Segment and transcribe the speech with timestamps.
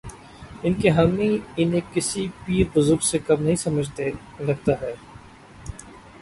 [0.63, 1.37] ان کے حامی
[1.57, 4.93] انہیں کسی پیر بزرگ سے کم نہیں سمجھتے، لگتا ہے۔